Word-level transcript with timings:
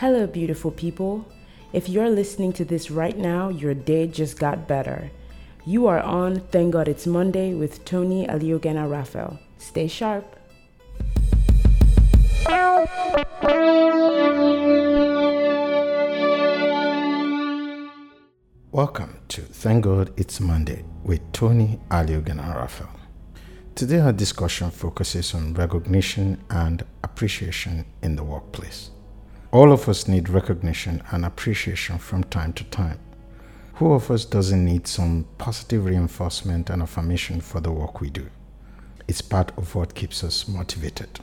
Hello, 0.00 0.28
beautiful 0.28 0.70
people. 0.70 1.26
If 1.72 1.88
you're 1.88 2.08
listening 2.08 2.52
to 2.52 2.64
this 2.64 2.88
right 2.88 3.18
now, 3.18 3.48
your 3.48 3.74
day 3.74 4.06
just 4.06 4.38
got 4.38 4.68
better. 4.68 5.10
You 5.66 5.88
are 5.88 5.98
on 5.98 6.38
Thank 6.52 6.74
God 6.74 6.86
It's 6.86 7.04
Monday 7.04 7.52
with 7.52 7.84
Tony 7.84 8.24
Aliogena 8.28 8.88
Raphael. 8.88 9.40
Stay 9.56 9.88
sharp. 9.88 10.36
Welcome 18.70 19.18
to 19.30 19.40
Thank 19.42 19.82
God 19.82 20.12
It's 20.16 20.38
Monday 20.38 20.84
with 21.02 21.32
Tony 21.32 21.80
Aliogena 21.90 22.54
Raphael. 22.54 22.94
Today, 23.74 23.98
our 23.98 24.12
discussion 24.12 24.70
focuses 24.70 25.34
on 25.34 25.54
recognition 25.54 26.40
and 26.50 26.84
appreciation 27.02 27.84
in 28.00 28.14
the 28.14 28.22
workplace. 28.22 28.92
All 29.50 29.72
of 29.72 29.88
us 29.88 30.06
need 30.06 30.28
recognition 30.28 31.02
and 31.10 31.24
appreciation 31.24 31.96
from 31.96 32.24
time 32.24 32.52
to 32.52 32.64
time. 32.64 32.98
Who 33.74 33.94
of 33.94 34.10
us 34.10 34.26
doesn't 34.26 34.62
need 34.62 34.86
some 34.86 35.26
positive 35.38 35.86
reinforcement 35.86 36.68
and 36.68 36.82
affirmation 36.82 37.40
for 37.40 37.58
the 37.58 37.72
work 37.72 38.02
we 38.02 38.10
do? 38.10 38.26
It's 39.06 39.22
part 39.22 39.56
of 39.56 39.74
what 39.74 39.94
keeps 39.94 40.22
us 40.22 40.46
motivated. 40.48 41.20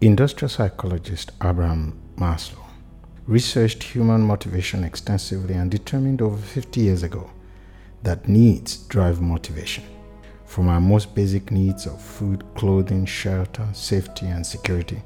Industrial 0.00 0.48
psychologist 0.48 1.32
Abraham 1.42 2.00
Maslow 2.16 2.64
researched 3.26 3.82
human 3.82 4.20
motivation 4.20 4.84
extensively 4.84 5.54
and 5.54 5.68
determined 5.68 6.22
over 6.22 6.36
50 6.36 6.80
years 6.80 7.02
ago 7.02 7.28
that 8.04 8.28
needs 8.28 8.76
drive 8.86 9.20
motivation. 9.20 9.82
From 10.44 10.68
our 10.68 10.80
most 10.80 11.12
basic 11.12 11.50
needs 11.50 11.86
of 11.86 12.00
food, 12.00 12.44
clothing, 12.54 13.04
shelter, 13.04 13.66
safety, 13.72 14.26
and 14.26 14.46
security, 14.46 15.02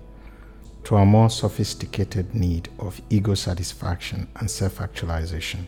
to 0.86 0.94
a 0.94 1.04
more 1.04 1.28
sophisticated 1.28 2.32
need 2.32 2.68
of 2.78 3.02
ego 3.10 3.34
satisfaction 3.34 4.28
and 4.36 4.48
self 4.48 4.80
actualization, 4.80 5.66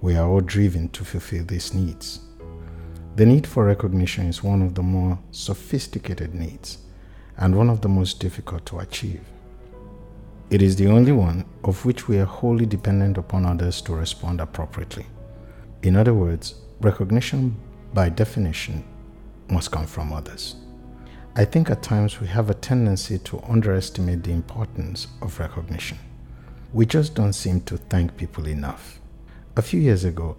we 0.00 0.14
are 0.14 0.28
all 0.28 0.40
driven 0.40 0.88
to 0.90 1.04
fulfill 1.04 1.44
these 1.44 1.74
needs. 1.74 2.20
The 3.16 3.26
need 3.26 3.44
for 3.44 3.64
recognition 3.64 4.26
is 4.28 4.44
one 4.44 4.62
of 4.62 4.76
the 4.76 4.84
more 4.84 5.18
sophisticated 5.32 6.32
needs 6.32 6.78
and 7.38 7.56
one 7.56 7.68
of 7.68 7.80
the 7.80 7.88
most 7.88 8.20
difficult 8.20 8.64
to 8.66 8.78
achieve. 8.78 9.22
It 10.50 10.62
is 10.62 10.76
the 10.76 10.86
only 10.86 11.10
one 11.10 11.44
of 11.64 11.84
which 11.84 12.06
we 12.06 12.18
are 12.20 12.24
wholly 12.24 12.66
dependent 12.66 13.18
upon 13.18 13.46
others 13.46 13.82
to 13.82 13.96
respond 13.96 14.40
appropriately. 14.40 15.06
In 15.82 15.96
other 15.96 16.14
words, 16.14 16.54
recognition 16.80 17.56
by 17.92 18.10
definition 18.10 18.84
must 19.48 19.72
come 19.72 19.86
from 19.86 20.12
others. 20.12 20.54
I 21.38 21.44
think 21.44 21.68
at 21.68 21.82
times 21.82 22.18
we 22.18 22.28
have 22.28 22.48
a 22.48 22.54
tendency 22.54 23.18
to 23.18 23.42
underestimate 23.46 24.22
the 24.22 24.32
importance 24.32 25.06
of 25.20 25.38
recognition. 25.38 25.98
We 26.72 26.86
just 26.86 27.14
don't 27.14 27.34
seem 27.34 27.60
to 27.62 27.76
thank 27.76 28.16
people 28.16 28.48
enough. 28.48 28.98
A 29.54 29.60
few 29.60 29.78
years 29.78 30.04
ago, 30.04 30.38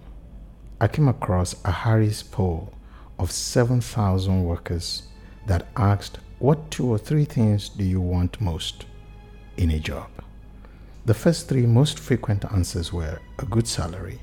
I 0.81 0.87
came 0.87 1.07
across 1.07 1.53
a 1.63 1.69
Harris 1.69 2.23
poll 2.23 2.73
of 3.19 3.31
7,000 3.31 4.43
workers 4.43 5.03
that 5.45 5.67
asked, 5.77 6.17
What 6.39 6.71
two 6.71 6.87
or 6.87 6.97
three 6.97 7.25
things 7.25 7.69
do 7.69 7.83
you 7.83 8.01
want 8.01 8.41
most? 8.41 8.87
in 9.57 9.69
a 9.69 9.79
job? 9.79 10.09
The 11.05 11.13
first 11.13 11.47
three 11.47 11.67
most 11.67 11.99
frequent 11.99 12.43
answers 12.51 12.91
were 12.91 13.19
a 13.37 13.45
good 13.45 13.67
salary, 13.67 14.19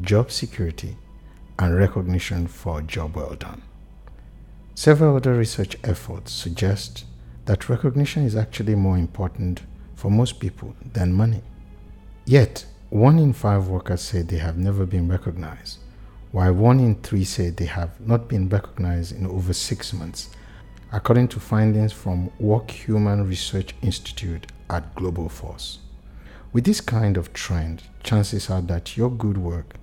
job 0.00 0.30
security, 0.30 0.96
and 1.58 1.74
recognition 1.74 2.46
for 2.46 2.78
a 2.78 2.82
job 2.84 3.16
well 3.16 3.34
done. 3.34 3.62
Several 4.76 5.16
other 5.16 5.34
research 5.34 5.76
efforts 5.84 6.32
suggest 6.32 7.04
that 7.44 7.68
recognition 7.68 8.24
is 8.24 8.34
actually 8.34 8.74
more 8.74 8.98
important 8.98 9.62
for 9.94 10.10
most 10.10 10.40
people 10.40 10.74
than 10.92 11.12
money. 11.12 11.42
Yet, 12.26 12.66
one 12.90 13.20
in 13.20 13.32
five 13.32 13.68
workers 13.68 14.00
say 14.00 14.22
they 14.22 14.38
have 14.38 14.58
never 14.58 14.84
been 14.84 15.08
recognized, 15.08 15.78
while 16.32 16.52
one 16.52 16.80
in 16.80 16.96
three 16.96 17.22
say 17.22 17.50
they 17.50 17.66
have 17.66 18.00
not 18.00 18.28
been 18.28 18.48
recognized 18.48 19.14
in 19.14 19.26
over 19.26 19.52
six 19.52 19.92
months, 19.92 20.30
according 20.92 21.28
to 21.28 21.40
findings 21.40 21.92
from 21.92 22.30
Work 22.40 22.70
Human 22.72 23.28
Research 23.28 23.74
Institute 23.80 24.50
at 24.70 24.92
Globoforce. 24.96 25.78
With 26.52 26.64
this 26.64 26.80
kind 26.80 27.16
of 27.16 27.32
trend, 27.32 27.84
chances 28.02 28.50
are 28.50 28.62
that 28.62 28.96
your 28.96 29.10
good 29.10 29.38
work 29.38 29.76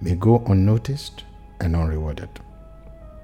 may 0.00 0.14
go 0.14 0.42
unnoticed 0.46 1.24
and 1.60 1.76
unrewarded. 1.76 2.30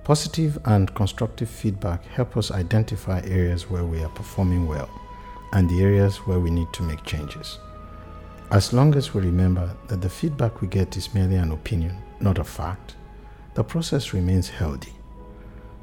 Positive 0.09 0.59
and 0.65 0.95
constructive 0.95 1.51
feedback 1.51 2.03
help 2.07 2.39
us 2.39 2.51
identify 2.51 3.21
areas 3.27 3.69
where 3.69 3.85
we 3.85 4.03
are 4.03 4.09
performing 4.09 4.67
well 4.67 4.89
and 5.53 5.69
the 5.69 5.83
areas 5.83 6.17
where 6.27 6.41
we 6.41 6.51
need 6.51 6.73
to 6.73 6.83
make 6.83 7.05
changes. 7.05 7.59
As 8.51 8.73
long 8.73 8.95
as 8.95 9.13
we 9.13 9.21
remember 9.21 9.71
that 9.89 10.01
the 10.01 10.09
feedback 10.09 10.63
we 10.63 10.69
get 10.69 10.97
is 10.97 11.13
merely 11.13 11.35
an 11.35 11.53
opinion, 11.53 11.95
not 12.21 12.39
a 12.39 12.45
fact, 12.45 12.97
the 13.53 13.63
process 13.63 14.15
remains 14.15 14.49
healthy. 14.49 14.95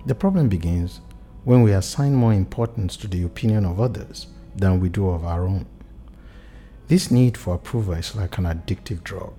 The 0.08 0.16
problem 0.16 0.50
begins 0.50 1.02
when 1.44 1.62
we 1.62 1.74
assign 1.74 2.16
more 2.16 2.34
importance 2.34 2.98
to 2.98 3.08
the 3.08 3.22
opinion 3.22 3.64
of 3.64 3.80
others 3.80 4.26
than 4.56 4.80
we 4.80 4.90
do 4.90 5.08
of 5.08 5.24
our 5.24 5.46
own. 5.46 5.68
This 6.88 7.12
need 7.12 7.38
for 7.38 7.54
approval 7.54 7.94
is 7.94 8.16
like 8.16 8.40
an 8.40 8.46
addictive 8.46 9.04
drug. 9.04 9.36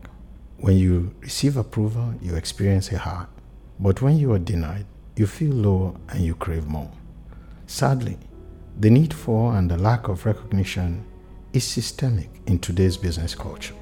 When 0.58 0.76
you 0.76 1.12
receive 1.22 1.56
approval, 1.56 2.14
you 2.22 2.36
experience 2.36 2.92
a 2.92 2.98
high, 2.98 3.26
but 3.80 4.02
when 4.02 4.16
you 4.16 4.32
are 4.32 4.38
denied, 4.38 4.86
you 5.16 5.26
feel 5.26 5.54
low 5.54 5.96
and 6.08 6.20
you 6.20 6.34
crave 6.34 6.66
more. 6.66 6.90
Sadly, 7.66 8.18
the 8.78 8.90
need 8.90 9.12
for 9.12 9.54
and 9.54 9.70
the 9.70 9.76
lack 9.78 10.08
of 10.08 10.26
recognition 10.26 11.04
is 11.52 11.64
systemic 11.64 12.30
in 12.46 12.58
today's 12.58 12.96
business 12.96 13.34
culture. 13.34 13.74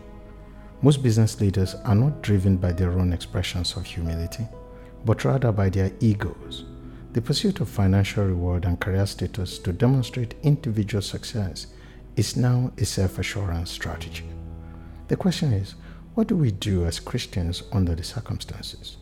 Most 0.82 1.02
business 1.02 1.40
leaders 1.40 1.74
are 1.84 1.94
not 1.94 2.22
driven 2.22 2.56
by 2.56 2.72
their 2.72 2.92
own 2.92 3.12
expressions 3.12 3.76
of 3.76 3.84
humility, 3.84 4.46
but 5.04 5.24
rather 5.24 5.52
by 5.52 5.68
their 5.68 5.90
egos 6.00 6.64
the 7.14 7.22
pursuit 7.22 7.60
of 7.60 7.68
financial 7.68 8.24
reward 8.24 8.64
and 8.64 8.80
career 8.80 9.06
status 9.06 9.60
to 9.60 9.72
demonstrate 9.72 10.34
individual 10.42 11.00
success 11.00 11.68
is 12.16 12.36
now 12.36 12.72
a 12.76 12.84
self 12.84 13.20
assurance 13.20 13.70
strategy. 13.70 14.24
The 15.06 15.16
question 15.16 15.52
is 15.52 15.76
what 16.14 16.26
do 16.26 16.36
we 16.36 16.50
do 16.50 16.86
as 16.86 16.98
Christians 16.98 17.62
under 17.70 17.94
the 17.94 18.02
circumstances? 18.02 18.96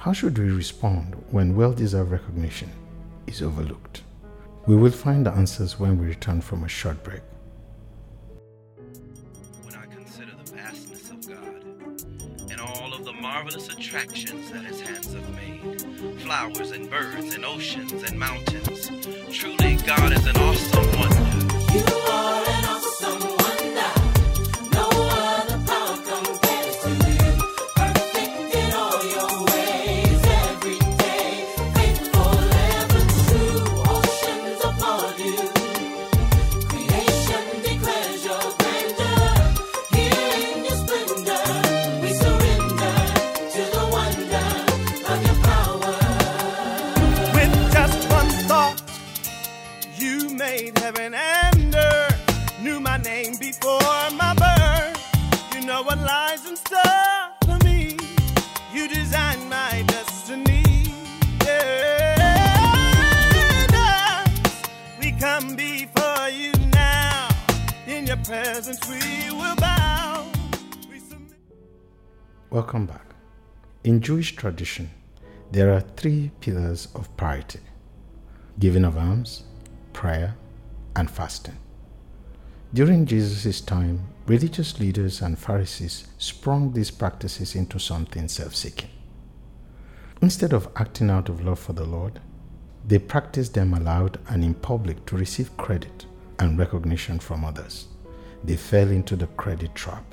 How 0.00 0.14
should 0.14 0.38
we 0.38 0.48
respond 0.48 1.14
when 1.30 1.54
well 1.54 1.74
deserved 1.74 2.10
recognition 2.10 2.70
is 3.26 3.42
overlooked? 3.42 4.00
We 4.66 4.74
will 4.74 4.92
find 4.92 5.26
the 5.26 5.30
answers 5.30 5.78
when 5.78 5.98
we 5.98 6.06
return 6.06 6.40
from 6.40 6.64
a 6.64 6.68
short 6.68 7.04
break. 7.04 7.20
When 9.62 9.74
I 9.74 9.84
consider 9.84 10.30
the 10.42 10.52
vastness 10.52 11.10
of 11.10 11.28
God 11.28 12.50
and 12.50 12.60
all 12.62 12.94
of 12.94 13.04
the 13.04 13.12
marvelous 13.12 13.68
attractions 13.68 14.50
that 14.52 14.64
his 14.64 14.80
hands 14.80 15.12
have 15.12 15.34
made 15.36 15.82
flowers 16.22 16.70
and 16.70 16.88
birds 16.88 17.34
and 17.34 17.44
oceans 17.44 18.02
and 18.02 18.18
mountains. 18.18 18.86
Truly, 19.30 19.76
God 19.86 20.14
is 20.14 20.26
an 20.26 20.36
awesome 20.38 20.98
wonder. 20.98 21.99
Heaven 50.90 51.14
and 51.14 51.74
earth. 51.74 52.60
Knew 52.62 52.80
my 52.80 52.96
name 52.96 53.36
before 53.36 54.10
my 54.22 54.34
birth. 54.34 54.98
You 55.54 55.64
know 55.64 55.82
what 55.82 55.98
lies 55.98 56.48
in 56.48 56.56
store 56.56 56.80
for 57.44 57.58
me. 57.64 57.96
You 58.72 58.88
designed 58.88 59.48
my 59.48 59.84
destiny. 59.86 60.64
And 61.46 62.10
we 64.98 65.12
come 65.12 65.54
before 65.54 66.28
you 66.28 66.52
now. 66.72 67.28
In 67.86 68.06
your 68.08 68.16
presence, 68.18 68.80
we 68.88 69.30
will 69.30 69.56
bow. 69.56 70.26
We. 70.90 71.00
Welcome 72.50 72.86
back. 72.86 73.06
In 73.84 74.00
Jewish 74.00 74.34
tradition, 74.34 74.90
there 75.52 75.72
are 75.72 75.82
three 75.96 76.32
pillars 76.40 76.88
of 76.96 77.16
piety 77.16 77.60
giving 78.58 78.84
of 78.84 78.98
alms, 78.98 79.44
prayer, 79.92 80.34
and 80.96 81.10
fasting. 81.10 81.56
During 82.72 83.06
Jesus' 83.06 83.60
time, 83.60 84.06
religious 84.26 84.78
leaders 84.78 85.22
and 85.22 85.38
Pharisees 85.38 86.06
sprung 86.18 86.72
these 86.72 86.90
practices 86.90 87.54
into 87.54 87.78
something 87.78 88.28
self 88.28 88.54
seeking. 88.54 88.90
Instead 90.22 90.52
of 90.52 90.68
acting 90.76 91.10
out 91.10 91.28
of 91.28 91.44
love 91.44 91.58
for 91.58 91.72
the 91.72 91.84
Lord, 91.84 92.20
they 92.86 92.98
practiced 92.98 93.54
them 93.54 93.74
aloud 93.74 94.18
and 94.28 94.44
in 94.44 94.54
public 94.54 95.04
to 95.06 95.16
receive 95.16 95.56
credit 95.56 96.06
and 96.38 96.58
recognition 96.58 97.18
from 97.18 97.44
others. 97.44 97.86
they 98.44 98.56
fell 98.56 98.90
into 98.90 99.16
the 99.16 99.26
credit 99.28 99.74
trap. 99.74 100.04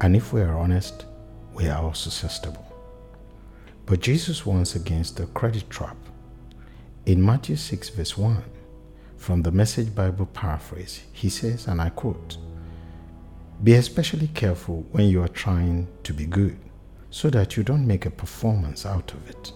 And 0.00 0.14
if 0.14 0.32
we 0.32 0.40
are 0.42 0.58
honest, 0.58 1.06
we 1.54 1.68
are 1.68 1.82
also 1.82 2.10
susceptible. 2.10 2.64
But 3.86 4.00
Jesus 4.00 4.44
warns 4.44 4.74
against 4.74 5.16
the 5.16 5.26
credit 5.26 5.68
trap. 5.70 5.96
In 7.06 7.24
Matthew 7.24 7.56
6, 7.56 7.88
verse 7.90 8.18
1, 8.18 8.42
from 9.18 9.42
the 9.42 9.50
Message 9.50 9.94
Bible 9.94 10.26
paraphrase, 10.26 11.02
he 11.12 11.28
says, 11.28 11.66
and 11.66 11.82
I 11.82 11.90
quote, 11.90 12.38
Be 13.62 13.74
especially 13.74 14.28
careful 14.28 14.86
when 14.92 15.08
you 15.08 15.22
are 15.22 15.28
trying 15.28 15.88
to 16.04 16.14
be 16.14 16.24
good, 16.24 16.56
so 17.10 17.28
that 17.30 17.56
you 17.56 17.62
don't 17.62 17.86
make 17.86 18.06
a 18.06 18.10
performance 18.10 18.86
out 18.86 19.12
of 19.12 19.28
it. 19.28 19.52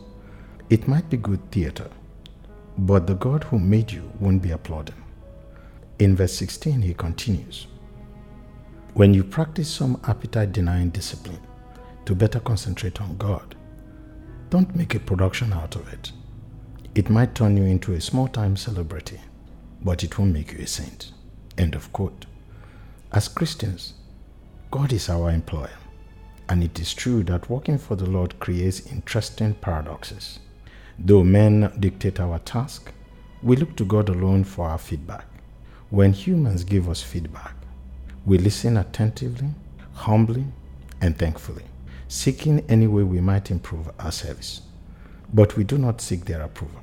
It 0.69 0.89
might 0.89 1.09
be 1.09 1.17
good 1.17 1.51
theater, 1.51 1.89
but 2.77 3.07
the 3.07 3.15
God 3.15 3.45
who 3.45 3.59
made 3.59 3.93
you 3.93 4.11
won't 4.21 4.43
be 4.43 4.51
applauding. 4.51 5.03
In 6.01 6.17
verse 6.17 6.35
16, 6.35 6.83
he 6.83 6.93
continues, 6.93 7.69
When 8.95 9.15
you 9.15 9.23
practice 9.23 9.71
some 9.71 10.01
appetite 10.05 10.53
denying 10.53 10.91
discipline 10.91 11.41
to 12.05 12.15
better 12.15 12.41
concentrate 12.41 13.01
on 13.01 13.17
God, 13.17 13.55
don't 14.51 14.75
make 14.75 14.95
a 14.95 15.01
production 15.01 15.53
out 15.53 15.77
of 15.77 15.91
it. 15.93 16.13
It 16.95 17.09
might 17.09 17.35
turn 17.35 17.57
you 17.57 17.65
into 17.65 17.95
a 17.95 18.01
small 18.01 18.29
time 18.29 18.57
celebrity, 18.57 19.21
but 19.85 20.05
it 20.05 20.19
won't 20.19 20.33
make 20.33 20.53
you 20.53 20.61
a 20.61 20.67
saint. 20.67 21.13
End 21.59 21.75
of 21.75 21.93
quote. 21.93 22.27
As 23.13 23.29
Christians, 23.29 23.95
God 24.71 24.93
is 24.93 25.09
our 25.09 25.31
employer, 25.31 25.79
and 26.49 26.63
it 26.65 26.79
is 26.81 26.95
true 26.95 27.23
that 27.25 27.51
working 27.51 27.79
for 27.79 27.97
the 27.97 28.09
Lord 28.09 28.39
creates 28.41 28.87
interesting 28.87 29.55
paradoxes. 29.55 30.39
Though 30.99 31.25
men 31.25 31.73
dictate 31.79 32.21
our 32.21 32.39
task, 32.39 32.93
we 33.43 33.57
look 33.57 33.77
to 33.77 33.85
God 33.85 34.09
alone 34.09 34.45
for 34.45 34.69
our 34.69 34.79
feedback. 34.79 35.27
When 35.91 36.13
humans 36.13 36.65
give 36.65 36.89
us 36.89 37.03
feedback, 37.03 37.55
we 38.25 38.39
listen 38.39 38.77
attentively, 38.77 39.49
humbly, 39.95 40.47
and 41.01 41.19
thankfully, 41.19 41.65
seeking 42.09 42.65
any 42.69 42.87
way 42.87 43.03
we 43.03 43.21
might 43.21 43.51
improve 43.51 43.91
our 43.99 44.13
service. 44.13 44.63
But 45.35 45.57
we 45.57 45.65
do 45.65 45.77
not 45.77 46.01
seek 46.01 46.25
their 46.25 46.43
approval. 46.43 46.81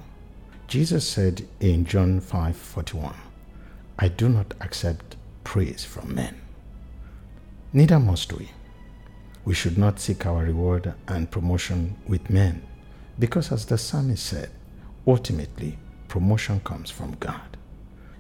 Jesus 0.69 1.04
said 1.04 1.48
in 1.60 1.83
John 1.83 2.21
5:41, 2.21 3.16
I 3.98 4.07
do 4.07 4.30
not 4.30 4.54
accept 4.62 5.16
praise 5.44 5.83
from 5.83 6.13
men. 6.13 6.36
Neither 7.74 8.00
must 8.00 8.31
we. 8.33 8.51
We 9.45 9.56
should 9.56 9.80
not 9.80 10.00
seek 10.00 10.27
our 10.27 10.44
reward 10.44 10.94
and 11.07 11.31
promotion 11.31 11.95
with 12.07 12.30
men, 12.30 12.62
because 13.18 13.51
as 13.51 13.66
the 13.66 13.80
psalmist 13.80 14.24
said, 14.24 14.51
ultimately 15.07 15.80
promotion 16.07 16.60
comes 16.60 16.92
from 16.92 17.16
God. 17.19 17.57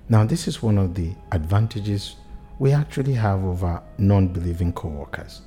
Now, 0.09 0.25
this 0.25 0.47
is 0.47 0.63
one 0.63 0.79
of 0.79 0.95
the 0.95 1.13
advantages 1.31 2.15
we 2.57 2.71
actually 2.71 3.13
have 3.13 3.43
over 3.43 3.79
non 3.99 4.27
believing 4.29 4.73
co 4.73 4.87
workers 4.87 5.43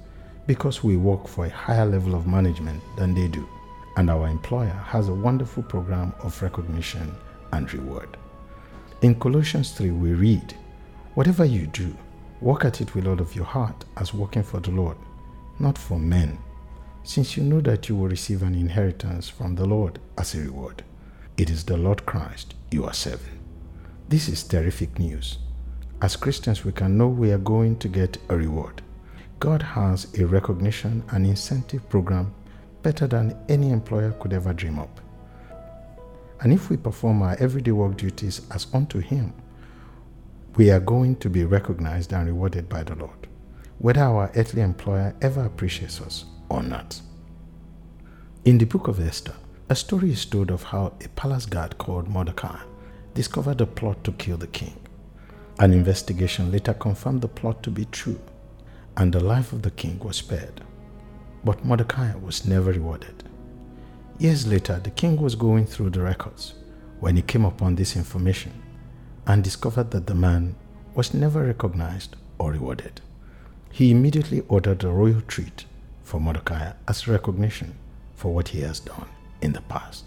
because 0.46 0.84
we 0.84 0.96
work 0.96 1.26
for 1.26 1.46
a 1.46 1.50
higher 1.50 1.84
level 1.84 2.14
of 2.14 2.28
management 2.28 2.80
than 2.96 3.12
they 3.12 3.26
do, 3.26 3.48
and 3.96 4.10
our 4.10 4.28
employer 4.28 4.82
has 4.86 5.08
a 5.08 5.14
wonderful 5.14 5.62
program 5.62 6.12
of 6.20 6.40
recognition 6.42 7.14
and 7.52 7.72
reward. 7.72 8.16
In 9.02 9.18
Colossians 9.18 9.72
3, 9.72 9.90
we 9.90 10.12
read, 10.12 10.54
Whatever 11.14 11.44
you 11.44 11.66
do, 11.66 11.94
work 12.40 12.64
at 12.64 12.80
it 12.80 12.94
with 12.94 13.06
all 13.06 13.20
of 13.20 13.36
your 13.36 13.44
heart 13.44 13.84
as 13.96 14.14
working 14.14 14.42
for 14.42 14.60
the 14.60 14.70
Lord, 14.70 14.96
not 15.58 15.76
for 15.76 15.98
men, 15.98 16.38
since 17.04 17.36
you 17.36 17.42
know 17.42 17.60
that 17.60 17.88
you 17.88 17.96
will 17.96 18.08
receive 18.08 18.42
an 18.42 18.54
inheritance 18.54 19.28
from 19.28 19.54
the 19.54 19.66
Lord 19.66 19.98
as 20.18 20.34
a 20.34 20.40
reward. 20.40 20.84
It 21.36 21.50
is 21.50 21.64
the 21.64 21.76
Lord 21.76 22.06
Christ 22.06 22.54
you 22.70 22.84
are 22.84 22.94
serving. 22.94 23.38
This 24.08 24.28
is 24.28 24.42
terrific 24.44 24.98
news. 24.98 25.38
As 26.00 26.16
Christians, 26.16 26.64
we 26.64 26.72
can 26.72 26.96
know 26.96 27.08
we 27.08 27.30
are 27.32 27.38
going 27.38 27.76
to 27.78 27.88
get 27.88 28.18
a 28.28 28.36
reward. 28.36 28.82
God 29.38 29.62
has 29.62 30.12
a 30.18 30.26
recognition 30.26 31.02
and 31.10 31.26
incentive 31.26 31.88
program 31.88 32.34
better 32.82 33.06
than 33.06 33.36
any 33.48 33.70
employer 33.70 34.12
could 34.12 34.32
ever 34.32 34.52
dream 34.52 34.78
up. 34.78 35.00
And 36.40 36.52
if 36.52 36.70
we 36.70 36.76
perform 36.76 37.22
our 37.22 37.36
everyday 37.38 37.70
work 37.70 37.96
duties 37.96 38.42
as 38.50 38.66
unto 38.74 38.98
Him, 38.98 39.32
we 40.56 40.70
are 40.70 40.80
going 40.80 41.16
to 41.16 41.30
be 41.30 41.44
recognized 41.44 42.12
and 42.12 42.26
rewarded 42.26 42.68
by 42.68 42.82
the 42.82 42.94
Lord, 42.96 43.28
whether 43.78 44.02
our 44.02 44.30
earthly 44.34 44.62
employer 44.62 45.14
ever 45.22 45.44
appreciates 45.44 46.00
us 46.00 46.24
or 46.48 46.62
not. 46.62 47.00
In 48.44 48.58
the 48.58 48.66
book 48.66 48.88
of 48.88 49.00
Esther, 49.00 49.34
a 49.68 49.76
story 49.76 50.10
is 50.10 50.26
told 50.26 50.50
of 50.50 50.64
how 50.64 50.92
a 51.02 51.08
palace 51.10 51.46
guard 51.46 51.78
called 51.78 52.08
Mordecai 52.08 52.58
discovered 53.14 53.60
a 53.60 53.66
plot 53.66 54.02
to 54.04 54.12
kill 54.12 54.36
the 54.36 54.48
king. 54.48 54.76
An 55.58 55.72
investigation 55.72 56.50
later 56.50 56.74
confirmed 56.74 57.20
the 57.20 57.28
plot 57.28 57.62
to 57.62 57.70
be 57.70 57.84
true, 57.86 58.20
and 58.96 59.12
the 59.12 59.20
life 59.20 59.52
of 59.52 59.62
the 59.62 59.70
king 59.70 59.98
was 60.00 60.16
spared. 60.16 60.60
But 61.44 61.64
Mordecai 61.64 62.14
was 62.16 62.46
never 62.46 62.72
rewarded. 62.72 63.24
Years 64.18 64.46
later, 64.46 64.78
the 64.78 64.90
king 64.90 65.16
was 65.20 65.34
going 65.34 65.66
through 65.66 65.90
the 65.90 66.02
records 66.02 66.54
when 67.00 67.16
he 67.16 67.22
came 67.22 67.44
upon 67.44 67.74
this 67.74 67.96
information 67.96 68.52
and 69.26 69.42
discovered 69.42 69.90
that 69.90 70.06
the 70.06 70.14
man 70.14 70.54
was 70.94 71.14
never 71.14 71.44
recognized 71.44 72.14
or 72.38 72.52
rewarded. 72.52 73.00
He 73.70 73.90
immediately 73.90 74.42
ordered 74.48 74.84
a 74.84 74.88
royal 74.88 75.22
treat 75.22 75.64
for 76.02 76.20
Mordecai 76.20 76.72
as 76.86 77.08
recognition 77.08 77.74
for 78.14 78.32
what 78.32 78.48
he 78.48 78.60
has 78.60 78.80
done 78.80 79.08
in 79.40 79.52
the 79.52 79.62
past. 79.62 80.04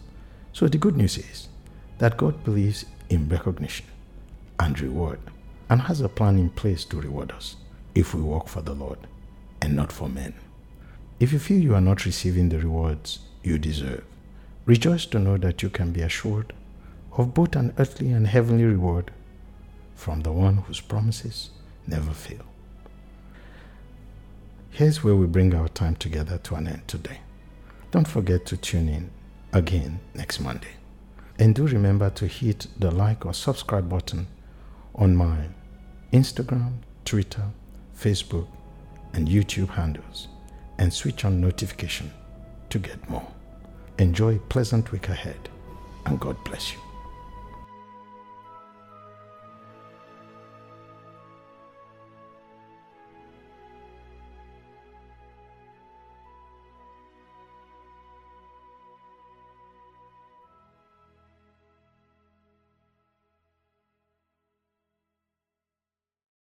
So 0.54 0.68
the 0.68 0.78
good 0.78 0.96
news 0.96 1.18
is 1.18 1.50
that 1.98 2.18
God 2.18 2.44
believes 2.44 2.86
in 3.10 3.28
recognition 3.28 3.88
and 4.60 4.80
reward 4.80 5.20
and 5.70 5.82
has 5.82 6.00
a 6.02 6.08
plan 6.08 6.38
in 6.38 6.50
place 6.50 6.86
to 6.86 7.02
reward 7.02 7.32
us 7.32 7.56
if 7.94 8.14
we 8.14 8.22
work 8.22 8.48
for 8.48 8.62
the 8.62 8.74
Lord 8.74 9.00
and 9.62 9.76
not 9.76 9.92
for 9.92 10.08
men. 10.08 10.34
If 11.18 11.32
you 11.32 11.40
feel 11.40 11.62
you 11.62 11.74
are 11.76 11.82
not 11.82 12.06
receiving 12.06 12.50
the 12.50 12.60
rewards 12.60 13.20
you 13.42 13.58
deserve, 13.58 14.04
rejoice 14.66 15.06
to 15.08 15.20
know 15.20 15.38
that 15.38 15.64
you 15.64 15.70
can 15.70 15.92
be 15.92 16.02
assured 16.02 16.52
of 17.14 17.34
both 17.34 17.56
an 17.56 17.74
earthly 17.78 18.12
and 18.12 18.28
heavenly 18.28 18.66
reward 18.66 19.12
from 19.96 20.22
the 20.22 20.34
one 20.34 20.58
whose 20.58 20.82
promises 20.82 21.52
never 21.88 22.12
fail. 22.12 22.44
Here's 24.72 25.06
where 25.06 25.16
we 25.16 25.26
bring 25.26 25.56
our 25.56 25.70
time 25.70 25.96
together 25.96 26.38
to 26.40 26.56
an 26.56 26.68
end 26.68 26.86
today. 26.86 27.20
Don't 27.92 28.08
forget 28.08 28.46
to 28.48 28.58
tune 28.58 28.90
in 28.90 29.10
again 29.54 30.02
next 30.14 30.42
Monday. 30.42 30.76
And 31.40 31.56
do 31.56 31.66
remember 31.66 32.10
to 32.10 32.28
hit 32.28 32.68
the 32.78 32.92
like 32.92 33.26
or 33.26 33.34
subscribe 33.34 33.88
button 33.88 34.28
on 34.94 35.16
my 35.16 35.46
Instagram, 36.12 36.80
Twitter, 37.06 37.46
Facebook, 37.98 38.48
and 39.14 39.30
YouTube 39.30 39.70
handles 39.70 40.28
and 40.78 40.94
switch 40.94 41.26
on 41.26 41.42
notification 41.42 42.12
to 42.70 42.80
get 42.80 43.10
more. 43.10 43.28
Enjoy 44.00 44.38
pleasant 44.50 44.92
week 44.92 45.10
ahead 45.10 45.50
and 46.06 46.20
God 46.20 46.38
bless 46.44 46.74
you. 46.74 46.85